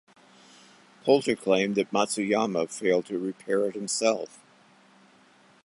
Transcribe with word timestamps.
Poulter 1.03 1.35
claimed 1.35 1.75
that 1.75 1.91
Matsuyama 1.91 2.71
failed 2.71 3.05
to 3.05 3.19
repair 3.19 3.67
it 3.67 3.75
himself. 3.75 4.39